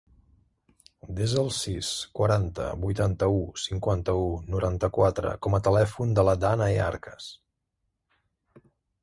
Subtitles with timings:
[1.17, 1.89] Desa el sis,
[2.19, 7.31] quaranta, vuitanta-u, cinquanta-u, noranta-quatre com a telèfon de la Dànae Arcas.